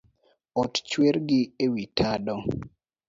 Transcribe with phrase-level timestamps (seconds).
[0.61, 2.35] Ot chwer gi ewi tado